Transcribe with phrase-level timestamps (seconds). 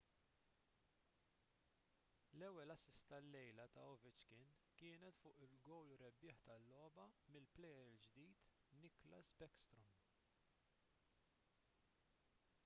[2.37, 4.47] l-ewwel assist tal-lejla ta' ovechkin
[4.79, 7.93] kienet fuq il-gowl rebbieħ tal-logħba mill-plejer
[8.23, 8.41] il-ġdid
[8.85, 9.89] nicklas backstrom